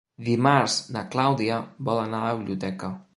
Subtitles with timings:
[0.27, 1.59] Dimarts na Clàudia
[1.91, 2.91] vol anar a la biblioteca.